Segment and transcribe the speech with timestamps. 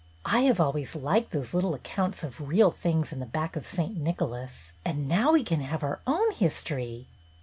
[0.25, 3.95] "I have always liked those little accounts of real things in the back of' St.
[3.95, 7.05] Nicholas,' and now we can have our own history